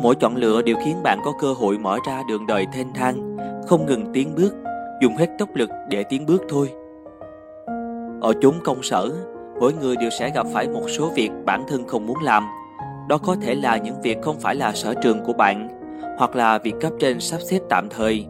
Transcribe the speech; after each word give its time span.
Mỗi 0.00 0.14
chọn 0.20 0.36
lựa 0.36 0.62
đều 0.62 0.76
khiến 0.84 1.02
bạn 1.02 1.18
có 1.24 1.32
cơ 1.40 1.52
hội 1.52 1.78
mở 1.78 1.98
ra 2.06 2.22
đường 2.28 2.46
đời 2.46 2.66
thênh 2.72 2.92
thang, 2.94 3.36
không 3.66 3.86
ngừng 3.86 4.12
tiến 4.12 4.34
bước, 4.34 4.54
dùng 5.02 5.16
hết 5.16 5.26
tốc 5.38 5.48
lực 5.54 5.70
để 5.90 6.04
tiến 6.04 6.26
bước 6.26 6.42
thôi. 6.48 6.72
Ở 8.20 8.32
chốn 8.40 8.54
công 8.64 8.82
sở, 8.82 9.10
mỗi 9.60 9.72
người 9.72 9.96
đều 9.96 10.10
sẽ 10.10 10.30
gặp 10.34 10.46
phải 10.52 10.68
một 10.68 10.82
số 10.88 11.10
việc 11.14 11.30
bản 11.44 11.64
thân 11.68 11.86
không 11.86 12.06
muốn 12.06 12.22
làm. 12.22 12.46
Đó 13.08 13.18
có 13.18 13.36
thể 13.42 13.54
là 13.54 13.76
những 13.76 14.02
việc 14.02 14.22
không 14.22 14.40
phải 14.40 14.54
là 14.54 14.72
sở 14.72 14.94
trường 15.02 15.24
của 15.24 15.32
bạn, 15.32 15.68
hoặc 16.18 16.36
là 16.36 16.58
việc 16.58 16.74
cấp 16.80 16.92
trên 17.00 17.20
sắp 17.20 17.38
xếp 17.50 17.60
tạm 17.68 17.88
thời. 17.90 18.26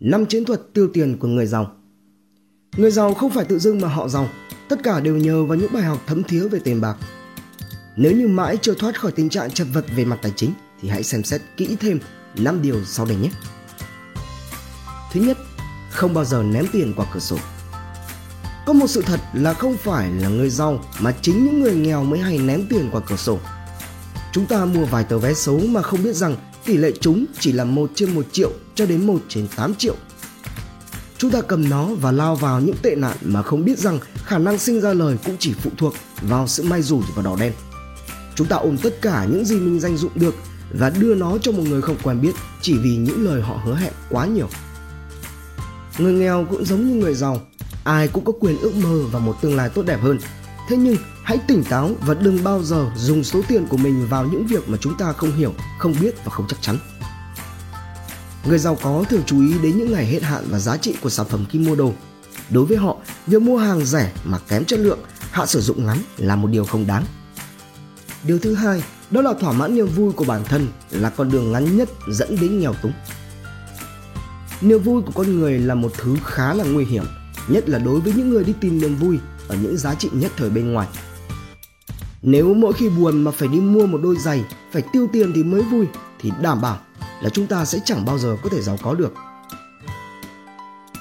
Năm 0.00 0.26
chiến 0.26 0.44
thuật 0.44 0.60
tiêu 0.74 0.88
tiền 0.92 1.16
của 1.20 1.28
người 1.28 1.46
giàu 1.46 1.66
Người 2.76 2.90
giàu 2.90 3.14
không 3.14 3.30
phải 3.30 3.44
tự 3.44 3.58
dưng 3.58 3.80
mà 3.80 3.88
họ 3.88 4.08
giàu, 4.08 4.28
tất 4.68 4.82
cả 4.82 5.00
đều 5.00 5.16
nhờ 5.16 5.44
vào 5.44 5.58
những 5.58 5.72
bài 5.72 5.82
học 5.82 5.98
thấm 6.06 6.22
thía 6.22 6.48
về 6.48 6.58
tiền 6.58 6.80
bạc. 6.80 6.96
Nếu 7.96 8.12
như 8.12 8.28
mãi 8.28 8.56
chưa 8.62 8.74
thoát 8.74 9.00
khỏi 9.00 9.12
tình 9.12 9.28
trạng 9.28 9.50
chật 9.50 9.66
vật 9.72 9.84
về 9.96 10.04
mặt 10.04 10.18
tài 10.22 10.32
chính 10.36 10.52
thì 10.80 10.88
hãy 10.88 11.02
xem 11.02 11.24
xét 11.24 11.40
kỹ 11.56 11.76
thêm 11.80 12.00
5 12.38 12.62
điều 12.62 12.84
sau 12.84 13.06
đây 13.06 13.16
nhé. 13.16 13.30
Thứ 15.12 15.20
nhất, 15.20 15.38
không 15.90 16.14
bao 16.14 16.24
giờ 16.24 16.42
ném 16.42 16.66
tiền 16.72 16.92
qua 16.96 17.06
cửa 17.12 17.20
sổ. 17.20 17.36
Có 18.66 18.72
một 18.72 18.86
sự 18.86 19.02
thật 19.02 19.20
là 19.32 19.54
không 19.54 19.76
phải 19.76 20.10
là 20.10 20.28
người 20.28 20.50
giàu 20.50 20.84
mà 21.00 21.14
chính 21.22 21.44
những 21.44 21.60
người 21.60 21.74
nghèo 21.74 22.04
mới 22.04 22.18
hay 22.18 22.38
ném 22.38 22.66
tiền 22.66 22.88
qua 22.92 23.00
cửa 23.06 23.16
sổ. 23.16 23.38
Chúng 24.32 24.46
ta 24.46 24.64
mua 24.64 24.84
vài 24.84 25.04
tờ 25.04 25.18
vé 25.18 25.34
số 25.34 25.58
mà 25.58 25.82
không 25.82 26.02
biết 26.02 26.16
rằng 26.16 26.36
tỷ 26.64 26.76
lệ 26.76 26.92
trúng 27.00 27.24
chỉ 27.38 27.52
là 27.52 27.64
1 27.64 27.90
trên 27.94 28.14
1 28.14 28.26
triệu 28.32 28.50
cho 28.74 28.86
đến 28.86 29.06
1 29.06 29.18
trên 29.28 29.48
8 29.56 29.74
triệu. 29.74 29.96
Chúng 31.22 31.30
ta 31.30 31.40
cầm 31.40 31.68
nó 31.68 31.86
và 32.00 32.12
lao 32.12 32.36
vào 32.36 32.60
những 32.60 32.76
tệ 32.82 32.94
nạn 32.94 33.16
mà 33.22 33.42
không 33.42 33.64
biết 33.64 33.78
rằng 33.78 33.98
khả 34.24 34.38
năng 34.38 34.58
sinh 34.58 34.80
ra 34.80 34.94
lời 34.94 35.16
cũng 35.24 35.36
chỉ 35.38 35.54
phụ 35.62 35.70
thuộc 35.76 35.94
vào 36.22 36.48
sự 36.48 36.62
may 36.62 36.82
rủi 36.82 37.02
và 37.14 37.22
đỏ 37.22 37.36
đen. 37.40 37.52
Chúng 38.34 38.46
ta 38.46 38.56
ôm 38.56 38.76
tất 38.82 39.02
cả 39.02 39.26
những 39.30 39.44
gì 39.44 39.56
mình 39.56 39.80
danh 39.80 39.96
dụng 39.96 40.12
được 40.14 40.34
và 40.78 40.90
đưa 40.90 41.14
nó 41.14 41.38
cho 41.38 41.52
một 41.52 41.62
người 41.68 41.82
không 41.82 41.96
quen 42.02 42.20
biết 42.20 42.32
chỉ 42.60 42.78
vì 42.78 42.96
những 42.96 43.24
lời 43.24 43.42
họ 43.42 43.60
hứa 43.64 43.74
hẹn 43.74 43.92
quá 44.10 44.26
nhiều. 44.26 44.48
Người 45.98 46.12
nghèo 46.12 46.46
cũng 46.50 46.64
giống 46.64 46.88
như 46.88 46.94
người 46.94 47.14
giàu, 47.14 47.40
ai 47.84 48.08
cũng 48.08 48.24
có 48.24 48.32
quyền 48.40 48.58
ước 48.58 48.74
mơ 48.74 49.02
và 49.12 49.18
một 49.18 49.36
tương 49.42 49.56
lai 49.56 49.68
tốt 49.68 49.82
đẹp 49.86 49.98
hơn. 50.02 50.18
Thế 50.68 50.76
nhưng 50.76 50.96
hãy 51.22 51.38
tỉnh 51.48 51.64
táo 51.64 51.90
và 52.06 52.14
đừng 52.14 52.44
bao 52.44 52.62
giờ 52.62 52.90
dùng 52.96 53.24
số 53.24 53.42
tiền 53.48 53.66
của 53.66 53.76
mình 53.76 54.06
vào 54.08 54.24
những 54.24 54.46
việc 54.46 54.68
mà 54.68 54.78
chúng 54.80 54.98
ta 54.98 55.12
không 55.12 55.32
hiểu, 55.32 55.54
không 55.78 55.94
biết 56.00 56.24
và 56.24 56.30
không 56.30 56.46
chắc 56.48 56.62
chắn. 56.62 56.76
Người 58.46 58.58
giàu 58.58 58.78
có 58.82 59.04
thường 59.08 59.22
chú 59.26 59.40
ý 59.40 59.54
đến 59.62 59.78
những 59.78 59.92
ngày 59.92 60.06
hết 60.06 60.22
hạn 60.22 60.44
và 60.50 60.58
giá 60.58 60.76
trị 60.76 60.94
của 61.02 61.10
sản 61.10 61.26
phẩm 61.26 61.44
khi 61.50 61.58
mua 61.58 61.74
đồ. 61.74 61.92
Đối 62.50 62.64
với 62.64 62.76
họ, 62.76 62.96
việc 63.26 63.42
mua 63.42 63.58
hàng 63.58 63.84
rẻ 63.84 64.12
mà 64.24 64.38
kém 64.48 64.64
chất 64.64 64.80
lượng, 64.80 64.98
hạn 65.30 65.46
sử 65.46 65.60
dụng 65.60 65.86
ngắn 65.86 65.98
là 66.16 66.36
một 66.36 66.48
điều 66.48 66.64
không 66.64 66.86
đáng. 66.86 67.04
Điều 68.24 68.38
thứ 68.38 68.54
hai, 68.54 68.82
đó 69.10 69.22
là 69.22 69.34
thỏa 69.40 69.52
mãn 69.52 69.74
niềm 69.74 69.86
vui 69.86 70.12
của 70.12 70.24
bản 70.24 70.44
thân 70.44 70.68
là 70.90 71.10
con 71.10 71.30
đường 71.30 71.52
ngắn 71.52 71.76
nhất 71.76 71.88
dẫn 72.08 72.36
đến 72.40 72.58
nghèo 72.58 72.74
túng. 72.74 72.92
Niềm 74.60 74.82
vui 74.82 75.02
của 75.02 75.12
con 75.14 75.38
người 75.38 75.58
là 75.58 75.74
một 75.74 75.92
thứ 75.98 76.16
khá 76.24 76.54
là 76.54 76.64
nguy 76.64 76.84
hiểm, 76.84 77.04
nhất 77.48 77.68
là 77.68 77.78
đối 77.78 78.00
với 78.00 78.12
những 78.12 78.30
người 78.30 78.44
đi 78.44 78.52
tìm 78.60 78.80
niềm 78.80 78.96
vui 78.96 79.18
ở 79.48 79.56
những 79.62 79.76
giá 79.76 79.94
trị 79.94 80.08
nhất 80.12 80.32
thời 80.36 80.50
bên 80.50 80.72
ngoài. 80.72 80.88
Nếu 82.22 82.54
mỗi 82.54 82.72
khi 82.72 82.88
buồn 82.88 83.24
mà 83.24 83.30
phải 83.30 83.48
đi 83.48 83.60
mua 83.60 83.86
một 83.86 84.00
đôi 84.02 84.16
giày, 84.16 84.44
phải 84.72 84.82
tiêu 84.92 85.08
tiền 85.12 85.32
thì 85.34 85.42
mới 85.42 85.62
vui 85.62 85.86
thì 86.20 86.32
đảm 86.42 86.60
bảo 86.60 86.80
là 87.22 87.30
chúng 87.30 87.46
ta 87.46 87.64
sẽ 87.64 87.78
chẳng 87.84 88.04
bao 88.04 88.18
giờ 88.18 88.36
có 88.42 88.48
thể 88.48 88.62
giàu 88.62 88.78
có 88.82 88.94
được. 88.94 89.14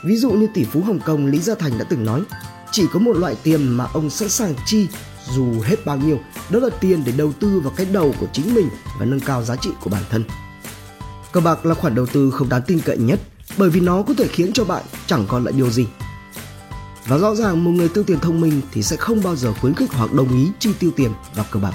Ví 0.03 0.17
dụ 0.17 0.31
như 0.31 0.47
tỷ 0.53 0.63
phú 0.63 0.81
Hồng 0.81 0.99
Kông 1.05 1.25
Lý 1.25 1.39
Gia 1.39 1.55
Thành 1.55 1.77
đã 1.77 1.85
từng 1.89 2.05
nói, 2.05 2.21
chỉ 2.71 2.85
có 2.93 2.99
một 2.99 3.13
loại 3.13 3.35
tiền 3.43 3.67
mà 3.67 3.85
ông 3.93 4.09
sẵn 4.09 4.29
sàng 4.29 4.53
chi 4.65 4.87
dù 5.31 5.61
hết 5.61 5.85
bao 5.85 5.97
nhiêu, 5.97 6.19
đó 6.49 6.59
là 6.59 6.69
tiền 6.79 7.03
để 7.05 7.11
đầu 7.17 7.33
tư 7.39 7.59
vào 7.59 7.73
cái 7.75 7.85
đầu 7.85 8.15
của 8.19 8.27
chính 8.33 8.53
mình 8.53 8.69
và 8.99 9.05
nâng 9.05 9.19
cao 9.19 9.43
giá 9.43 9.55
trị 9.55 9.69
của 9.81 9.89
bản 9.89 10.03
thân. 10.09 10.23
Cờ 11.31 11.41
bạc 11.41 11.65
là 11.65 11.75
khoản 11.75 11.95
đầu 11.95 12.05
tư 12.05 12.31
không 12.31 12.49
đáng 12.49 12.61
tin 12.67 12.79
cậy 12.79 12.97
nhất 12.97 13.19
bởi 13.57 13.69
vì 13.69 13.81
nó 13.81 14.01
có 14.01 14.13
thể 14.17 14.27
khiến 14.27 14.53
cho 14.53 14.65
bạn 14.65 14.83
chẳng 15.07 15.25
còn 15.27 15.43
lại 15.43 15.53
điều 15.57 15.69
gì. 15.69 15.87
Và 17.07 17.17
rõ 17.17 17.35
ràng 17.35 17.63
một 17.63 17.71
người 17.71 17.89
tiêu 17.89 18.03
tiền 18.03 18.19
thông 18.19 18.41
minh 18.41 18.61
thì 18.71 18.83
sẽ 18.83 18.95
không 18.95 19.23
bao 19.23 19.35
giờ 19.35 19.53
khuyến 19.53 19.73
khích 19.73 19.91
hoặc 19.93 20.13
đồng 20.13 20.29
ý 20.29 20.51
chi 20.59 20.69
tiêu 20.79 20.91
tiền 20.95 21.11
vào 21.35 21.45
cờ 21.51 21.59
bạc. 21.59 21.73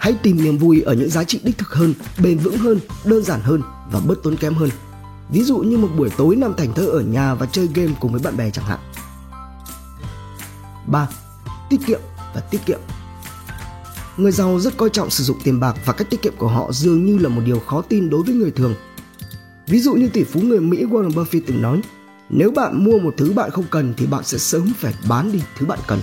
Hãy 0.00 0.14
tìm 0.22 0.44
niềm 0.44 0.58
vui 0.58 0.80
ở 0.80 0.94
những 0.94 1.10
giá 1.10 1.24
trị 1.24 1.40
đích 1.44 1.58
thực 1.58 1.68
hơn, 1.68 1.94
bền 2.22 2.38
vững 2.38 2.58
hơn, 2.58 2.80
đơn 3.04 3.22
giản 3.22 3.40
hơn 3.40 3.62
và 3.92 4.00
bớt 4.00 4.22
tốn 4.22 4.36
kém 4.36 4.54
hơn. 4.54 4.70
Ví 5.30 5.42
dụ 5.42 5.58
như 5.58 5.78
một 5.78 5.88
buổi 5.96 6.10
tối 6.16 6.36
nằm 6.36 6.54
thành 6.56 6.72
thơ 6.74 6.86
ở 6.86 7.00
nhà 7.00 7.34
và 7.34 7.46
chơi 7.46 7.68
game 7.74 7.92
cùng 8.00 8.12
với 8.12 8.20
bạn 8.24 8.36
bè 8.36 8.50
chẳng 8.50 8.64
hạn. 8.64 8.78
3. 10.86 11.08
Tiết 11.70 11.76
kiệm 11.86 12.00
và 12.34 12.40
tiết 12.40 12.66
kiệm 12.66 12.80
Người 14.16 14.32
giàu 14.32 14.60
rất 14.60 14.76
coi 14.76 14.90
trọng 14.90 15.10
sử 15.10 15.24
dụng 15.24 15.38
tiền 15.44 15.60
bạc 15.60 15.76
và 15.84 15.92
cách 15.92 16.10
tiết 16.10 16.22
kiệm 16.22 16.36
của 16.38 16.48
họ 16.48 16.72
dường 16.72 17.04
như 17.04 17.18
là 17.18 17.28
một 17.28 17.42
điều 17.44 17.60
khó 17.60 17.82
tin 17.82 18.10
đối 18.10 18.22
với 18.22 18.34
người 18.34 18.50
thường. 18.50 18.74
Ví 19.66 19.80
dụ 19.80 19.94
như 19.94 20.08
tỷ 20.08 20.24
phú 20.24 20.40
người 20.40 20.60
Mỹ 20.60 20.84
Warren 20.84 21.10
Buffett 21.10 21.40
từng 21.46 21.62
nói, 21.62 21.80
nếu 22.28 22.50
bạn 22.50 22.84
mua 22.84 22.98
một 22.98 23.14
thứ 23.16 23.32
bạn 23.32 23.50
không 23.50 23.64
cần 23.70 23.94
thì 23.96 24.06
bạn 24.06 24.24
sẽ 24.24 24.38
sớm 24.38 24.72
phải 24.78 24.94
bán 25.08 25.32
đi 25.32 25.42
thứ 25.58 25.66
bạn 25.66 25.78
cần. 25.86 26.00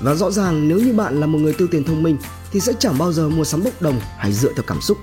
Và 0.00 0.14
rõ 0.14 0.30
ràng 0.30 0.68
nếu 0.68 0.78
như 0.78 0.92
bạn 0.92 1.20
là 1.20 1.26
một 1.26 1.38
người 1.38 1.52
tiêu 1.52 1.68
tiền 1.70 1.84
thông 1.84 2.02
minh 2.02 2.16
thì 2.52 2.60
sẽ 2.60 2.72
chẳng 2.78 2.98
bao 2.98 3.12
giờ 3.12 3.28
mua 3.28 3.44
sắm 3.44 3.64
bốc 3.64 3.82
đồng 3.82 4.00
hay 4.18 4.32
dựa 4.32 4.52
theo 4.52 4.64
cảm 4.66 4.80
xúc. 4.80 4.98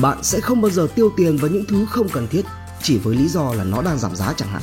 Bạn 0.00 0.18
sẽ 0.22 0.40
không 0.40 0.60
bao 0.60 0.70
giờ 0.70 0.86
tiêu 0.94 1.12
tiền 1.16 1.36
vào 1.36 1.50
những 1.50 1.64
thứ 1.64 1.86
không 1.86 2.08
cần 2.08 2.28
thiết 2.28 2.42
chỉ 2.82 2.98
với 2.98 3.16
lý 3.16 3.28
do 3.28 3.54
là 3.54 3.64
nó 3.64 3.82
đang 3.82 3.98
giảm 3.98 4.16
giá 4.16 4.32
chẳng 4.36 4.48
hạn. 4.48 4.62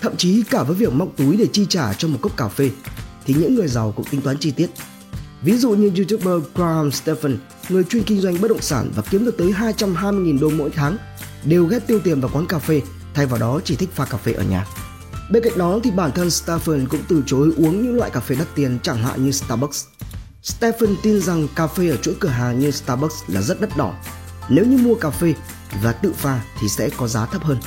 Thậm 0.00 0.16
chí 0.16 0.42
cả 0.50 0.62
với 0.62 0.76
việc 0.76 0.92
móc 0.92 1.08
túi 1.16 1.36
để 1.36 1.46
chi 1.52 1.66
trả 1.68 1.92
cho 1.92 2.08
một 2.08 2.18
cốc 2.22 2.36
cà 2.36 2.48
phê 2.48 2.70
thì 3.26 3.34
những 3.34 3.54
người 3.54 3.68
giàu 3.68 3.92
cũng 3.96 4.06
tính 4.10 4.20
toán 4.20 4.38
chi 4.38 4.50
tiết. 4.50 4.70
Ví 5.42 5.56
dụ 5.56 5.70
như 5.70 5.90
YouTuber 5.96 6.50
Graham 6.54 6.90
Stephan, 6.90 7.38
người 7.68 7.84
chuyên 7.84 8.02
kinh 8.02 8.20
doanh 8.20 8.40
bất 8.40 8.48
động 8.48 8.62
sản 8.62 8.90
và 8.96 9.02
kiếm 9.10 9.24
được 9.24 9.36
tới 9.38 9.52
220.000 9.52 10.40
đô 10.40 10.50
mỗi 10.50 10.70
tháng, 10.70 10.96
đều 11.44 11.64
ghét 11.64 11.86
tiêu 11.86 12.00
tiền 12.04 12.20
vào 12.20 12.30
quán 12.34 12.46
cà 12.46 12.58
phê, 12.58 12.82
thay 13.14 13.26
vào 13.26 13.40
đó 13.40 13.60
chỉ 13.64 13.76
thích 13.76 13.88
pha 13.94 14.04
cà 14.04 14.18
phê 14.18 14.32
ở 14.32 14.42
nhà. 14.42 14.66
Bên 15.30 15.42
cạnh 15.42 15.58
đó 15.58 15.78
thì 15.84 15.90
bản 15.90 16.10
thân 16.14 16.30
Stephen 16.30 16.88
cũng 16.88 17.00
từ 17.08 17.22
chối 17.26 17.52
uống 17.56 17.82
những 17.82 17.96
loại 17.96 18.10
cà 18.10 18.20
phê 18.20 18.36
đắt 18.38 18.46
tiền 18.54 18.78
chẳng 18.82 19.02
hạn 19.02 19.24
như 19.24 19.32
Starbucks. 19.32 19.84
Stephen 20.42 20.96
tin 21.02 21.20
rằng 21.20 21.48
cà 21.54 21.66
phê 21.66 21.88
ở 21.88 21.96
chuỗi 21.96 22.14
cửa 22.20 22.28
hàng 22.28 22.60
như 22.60 22.70
Starbucks 22.70 23.14
là 23.28 23.42
rất 23.42 23.60
đắt 23.60 23.76
đỏ. 23.76 23.94
Nếu 24.48 24.64
như 24.66 24.78
mua 24.78 24.94
cà 24.94 25.10
phê 25.10 25.34
và 25.82 25.92
tự 25.92 26.12
pha 26.12 26.40
thì 26.60 26.68
sẽ 26.68 26.90
có 26.96 27.08
giá 27.08 27.26
thấp 27.26 27.44
hơn. 27.44 27.58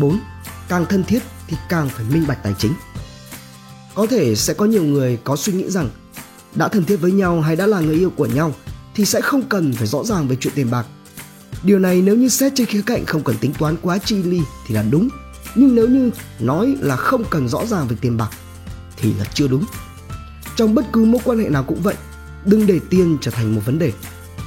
4. 0.00 0.20
Càng 0.68 0.86
thân 0.86 1.04
thiết 1.04 1.22
thì 1.48 1.56
càng 1.68 1.88
phải 1.88 2.04
minh 2.12 2.24
bạch 2.28 2.42
tài 2.42 2.54
chính. 2.58 2.72
Có 3.94 4.06
thể 4.06 4.34
sẽ 4.34 4.54
có 4.54 4.64
nhiều 4.64 4.84
người 4.84 5.18
có 5.24 5.36
suy 5.36 5.52
nghĩ 5.52 5.70
rằng, 5.70 5.90
đã 6.54 6.68
thân 6.68 6.84
thiết 6.84 6.96
với 6.96 7.12
nhau 7.12 7.40
hay 7.40 7.56
đã 7.56 7.66
là 7.66 7.80
người 7.80 7.96
yêu 7.96 8.10
của 8.10 8.26
nhau 8.26 8.54
thì 8.94 9.04
sẽ 9.04 9.20
không 9.20 9.42
cần 9.48 9.72
phải 9.72 9.86
rõ 9.86 10.04
ràng 10.04 10.28
về 10.28 10.36
chuyện 10.40 10.54
tiền 10.56 10.70
bạc. 10.70 10.86
Điều 11.62 11.78
này 11.78 12.02
nếu 12.02 12.16
như 12.16 12.28
xét 12.28 12.52
trên 12.56 12.66
khía 12.66 12.82
cạnh 12.86 13.06
không 13.06 13.24
cần 13.24 13.36
tính 13.40 13.52
toán 13.58 13.76
quá 13.82 13.98
chi 13.98 14.22
ly 14.22 14.40
thì 14.66 14.74
là 14.74 14.82
đúng 14.82 15.08
nhưng 15.54 15.74
nếu 15.74 15.88
như 15.88 16.10
nói 16.40 16.76
là 16.80 16.96
không 16.96 17.24
cần 17.30 17.48
rõ 17.48 17.66
ràng 17.66 17.88
về 17.88 17.96
tiền 18.00 18.16
bạc, 18.16 18.30
thì 18.96 19.14
là 19.14 19.24
chưa 19.24 19.48
đúng. 19.48 19.64
Trong 20.56 20.74
bất 20.74 20.84
cứ 20.92 21.04
mối 21.04 21.20
quan 21.24 21.38
hệ 21.38 21.48
nào 21.48 21.64
cũng 21.64 21.82
vậy, 21.82 21.94
đừng 22.44 22.66
để 22.66 22.80
tiền 22.90 23.18
trở 23.20 23.30
thành 23.30 23.54
một 23.54 23.60
vấn 23.64 23.78
đề. 23.78 23.92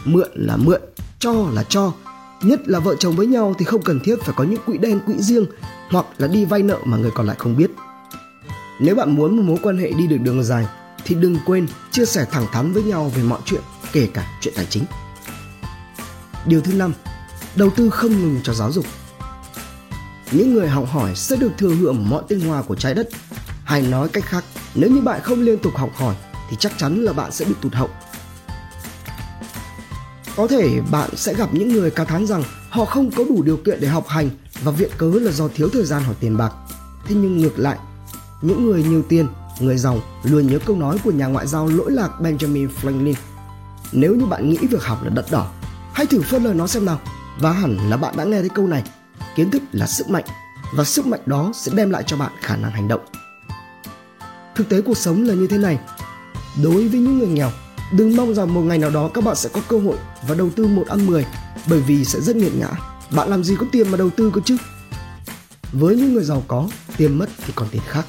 Mượn 0.06 0.30
là 0.34 0.58
mượn, 0.58 0.82
cho 1.20 1.34
là 1.54 1.64
cho. 1.64 1.94
Nhất 2.42 2.68
là 2.68 2.80
vợ 2.80 2.96
chồng 2.96 3.16
với 3.16 3.28
nhau 3.28 3.56
thì 3.60 3.66
không 3.66 3.82
cần 3.82 4.00
thiết 4.00 4.16
phải 4.22 4.34
có 4.38 4.44
những 4.44 4.62
quỹ 4.66 4.78
đen, 4.78 5.00
quỹ 5.06 5.14
riêng, 5.18 5.46
hoặc 5.90 6.06
là 6.18 6.28
đi 6.28 6.46
vay 6.46 6.64
nợ 6.64 6.78
mà 6.86 6.98
người 6.98 7.12
còn 7.16 7.28
lại 7.28 7.36
không 7.40 7.58
biết. 7.58 7.72
Nếu 8.80 8.96
bạn 8.96 9.16
muốn 9.16 9.38
một 9.38 9.44
mối 9.46 9.58
quan 9.62 9.78
hệ 9.78 9.92
đi 9.92 10.08
được 10.08 10.18
đường 10.18 10.44
dài, 10.44 10.68
thì 11.06 11.16
đừng 11.16 11.38
quên 11.46 11.68
chia 11.92 12.06
sẻ 12.06 12.26
thẳng 12.32 12.46
thắn 12.52 12.74
với 12.74 12.84
nhau 12.84 13.12
về 13.16 13.24
mọi 13.24 13.40
chuyện, 13.46 13.62
kể 13.92 14.08
cả 14.14 14.28
chuyện 14.42 14.54
tài 14.58 14.66
chính. 14.66 14.84
Điều 16.46 16.62
thứ 16.62 16.74
năm, 16.74 16.94
đầu 17.56 17.70
tư 17.76 17.90
không 17.90 18.12
ngừng 18.12 18.40
cho 18.44 18.54
giáo 18.54 18.72
dục 18.72 18.86
những 20.32 20.54
người 20.54 20.70
học 20.70 20.86
hỏi 20.92 21.16
sẽ 21.16 21.36
được 21.36 21.52
thừa 21.58 21.76
hưởng 21.76 22.10
mọi 22.10 22.24
tinh 22.28 22.40
hoa 22.40 22.62
của 22.62 22.76
trái 22.76 22.94
đất. 22.94 23.10
Hay 23.64 23.82
nói 23.82 24.10
cách 24.10 24.26
khác, 24.26 24.44
nếu 24.76 24.90
như 24.90 25.02
bạn 25.02 25.22
không 25.24 25.42
liên 25.42 25.58
tục 25.58 25.76
học 25.76 25.90
hỏi 25.96 26.16
thì 26.50 26.58
chắc 26.60 26.78
chắn 26.78 27.04
là 27.04 27.14
bạn 27.14 27.32
sẽ 27.32 27.46
bị 27.46 27.54
tụt 27.62 27.74
hậu. 27.74 27.90
Có 30.36 30.48
thể 30.48 30.82
bạn 30.92 31.10
sẽ 31.16 31.34
gặp 31.34 31.50
những 31.54 31.70
người 31.70 31.92
ca 31.92 32.04
thán 32.04 32.28
rằng 32.28 32.44
họ 32.70 32.86
không 32.86 33.12
có 33.12 33.24
đủ 33.30 33.44
điều 33.44 33.58
kiện 33.58 33.80
để 33.82 33.88
học 33.88 34.08
hành 34.08 34.30
và 34.64 34.72
viện 34.72 34.92
cớ 34.98 35.12
là 35.22 35.32
do 35.32 35.48
thiếu 35.48 35.70
thời 35.74 35.86
gian 35.86 36.04
hoặc 36.04 36.18
tiền 36.20 36.38
bạc. 36.38 36.54
Thế 37.06 37.16
nhưng 37.16 37.38
ngược 37.38 37.60
lại, 37.60 37.78
những 38.42 38.66
người 38.66 38.84
nhiều 38.84 39.04
tiền, 39.10 39.28
người 39.60 39.78
giàu 39.78 40.00
luôn 40.24 40.48
nhớ 40.48 40.60
câu 40.66 40.76
nói 40.76 40.98
của 41.04 41.12
nhà 41.12 41.26
ngoại 41.26 41.48
giao 41.48 41.68
lỗi 41.68 41.92
lạc 41.92 42.10
Benjamin 42.20 42.68
Franklin. 42.82 43.14
Nếu 43.92 44.16
như 44.16 44.26
bạn 44.26 44.50
nghĩ 44.50 44.58
việc 44.58 44.84
học 44.84 45.04
là 45.04 45.10
đắt 45.10 45.26
đỏ, 45.32 45.52
hãy 45.94 46.06
thử 46.06 46.22
phân 46.22 46.44
lời 46.44 46.54
nó 46.54 46.68
xem 46.68 46.86
nào. 46.86 47.00
Và 47.40 47.52
hẳn 47.52 47.90
là 47.90 47.98
bạn 47.98 48.18
đã 48.18 48.24
nghe 48.24 48.40
thấy 48.40 48.50
câu 48.50 48.68
này 48.68 48.84
kiến 49.36 49.52
thức 49.52 49.62
là 49.72 49.88
sức 49.88 50.10
mạnh 50.10 50.26
và 50.74 50.84
sức 50.84 51.08
mạnh 51.08 51.22
đó 51.26 51.52
sẽ 51.56 51.72
đem 51.76 51.90
lại 51.90 52.04
cho 52.08 52.18
bạn 52.18 52.32
khả 52.42 52.56
năng 52.56 52.72
hành 52.72 52.88
động 52.88 53.02
thực 54.56 54.70
tế 54.70 54.82
cuộc 54.82 54.98
sống 54.98 55.24
là 55.24 55.34
như 55.34 55.48
thế 55.48 55.58
này 55.58 55.80
đối 56.64 56.88
với 56.88 57.00
những 57.00 57.20
người 57.20 57.28
nghèo 57.28 57.52
đừng 57.94 58.16
mong 58.16 58.34
rằng 58.36 58.54
một 58.54 58.62
ngày 58.62 58.78
nào 58.78 58.90
đó 58.90 59.10
các 59.14 59.24
bạn 59.24 59.36
sẽ 59.36 59.50
có 59.54 59.62
cơ 59.68 59.80
hội 59.80 59.98
và 60.28 60.36
đầu 60.36 60.50
tư 60.56 60.68
một 60.68 60.88
ăn 60.88 61.06
mười 61.06 61.26
bởi 61.68 61.80
vì 61.80 62.06
sẽ 62.06 62.22
rất 62.22 62.36
nghiệt 62.36 62.56
ngã 62.56 62.70
bạn 63.16 63.30
làm 63.30 63.44
gì 63.44 63.56
có 63.60 63.66
tiền 63.72 63.92
mà 63.92 63.98
đầu 63.98 64.10
tư 64.10 64.32
cơ 64.34 64.42
chứ 64.46 64.58
với 65.74 65.96
những 65.96 66.14
người 66.14 66.24
giàu 66.24 66.44
có, 66.48 66.70
tiền 66.98 67.18
mất 67.18 67.30
thì 67.46 67.54
còn 67.56 67.68
tiền 67.72 67.82
khác. 67.88 68.06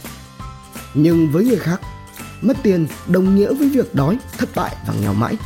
Nhưng 0.94 1.30
với 1.32 1.44
người 1.44 1.56
khác, 1.56 1.80
mất 2.42 2.56
tiền 2.62 2.86
đồng 3.06 3.36
nghĩa 3.36 3.54
với 3.54 3.68
việc 3.68 3.94
đói, 3.94 4.18
thất 4.38 4.48
bại 4.54 4.76
và 4.86 4.94
nghèo 5.00 5.14
mãi. 5.14 5.36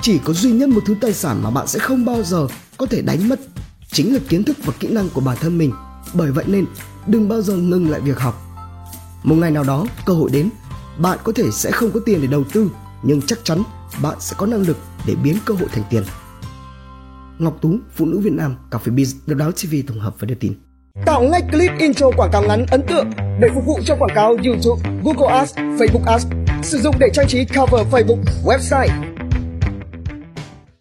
Chỉ 0.00 0.18
có 0.24 0.32
duy 0.32 0.52
nhất 0.52 0.68
một 0.68 0.80
thứ 0.86 0.94
tài 1.00 1.12
sản 1.12 1.42
mà 1.42 1.50
bạn 1.50 1.66
sẽ 1.66 1.78
không 1.78 2.04
bao 2.04 2.22
giờ 2.22 2.46
có 2.76 2.86
thể 2.86 3.02
đánh 3.02 3.28
mất 3.28 3.40
chính 3.92 4.14
là 4.14 4.20
kiến 4.28 4.44
thức 4.44 4.56
và 4.64 4.72
kỹ 4.80 4.88
năng 4.88 5.08
của 5.08 5.20
bản 5.20 5.36
thân 5.40 5.58
mình. 5.58 5.72
Bởi 6.14 6.32
vậy 6.32 6.44
nên 6.48 6.66
đừng 7.06 7.28
bao 7.28 7.42
giờ 7.42 7.56
ngừng 7.56 7.90
lại 7.90 8.00
việc 8.00 8.18
học. 8.18 8.42
Một 9.22 9.34
ngày 9.34 9.50
nào 9.50 9.64
đó 9.64 9.86
cơ 10.06 10.12
hội 10.12 10.30
đến, 10.32 10.50
bạn 10.98 11.18
có 11.24 11.32
thể 11.32 11.44
sẽ 11.52 11.70
không 11.70 11.90
có 11.90 12.00
tiền 12.06 12.20
để 12.20 12.26
đầu 12.26 12.44
tư, 12.52 12.70
nhưng 13.02 13.22
chắc 13.22 13.38
chắn 13.44 13.62
bạn 14.02 14.16
sẽ 14.20 14.34
có 14.38 14.46
năng 14.46 14.60
lực 14.60 14.76
để 15.06 15.14
biến 15.14 15.36
cơ 15.44 15.54
hội 15.54 15.68
thành 15.72 15.84
tiền. 15.90 16.02
Ngọc 17.38 17.58
Tú, 17.60 17.76
Phụ 17.96 18.06
nữ 18.06 18.18
Việt 18.18 18.32
Nam, 18.32 18.56
Cà 18.70 18.78
phê 18.78 18.92
Biz, 18.92 19.14
Độc 19.26 19.38
đáo 19.38 19.52
TV 19.52 19.74
tổng 19.86 20.00
hợp 20.00 20.14
và 20.18 20.26
đưa 20.26 20.34
tin. 20.34 20.54
Tạo 21.06 21.22
ngay 21.22 21.42
clip 21.52 21.70
intro 21.78 22.10
quảng 22.16 22.30
cáo 22.32 22.42
ngắn 22.42 22.66
ấn 22.70 22.82
tượng 22.88 23.10
để 23.40 23.48
phục 23.54 23.66
vụ 23.66 23.78
cho 23.84 23.96
quảng 23.96 24.14
cáo 24.14 24.36
YouTube, 24.44 24.90
Google 25.04 25.38
Ads, 25.38 25.54
Facebook 25.54 26.04
Ads. 26.04 26.26
Sử 26.62 26.78
dụng 26.78 26.94
để 26.98 27.10
trang 27.12 27.26
trí 27.28 27.44
cover 27.44 27.86
Facebook, 27.90 28.22
website, 28.44 29.09